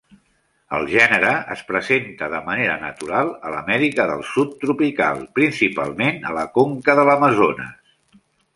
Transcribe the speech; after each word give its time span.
El 0.77 0.85
gènere 0.93 1.33
es 1.55 1.61
presenta 1.71 2.29
de 2.35 2.39
manera 2.47 2.79
natural 2.87 3.29
a 3.49 3.53
l'Amèrica 3.57 4.09
del 4.13 4.25
Sud 4.31 4.57
tropical, 4.65 5.23
principalment 5.41 6.21
a 6.31 6.35
la 6.41 6.49
conca 6.59 7.01
de 7.03 7.09
l'Amazones. 7.11 7.97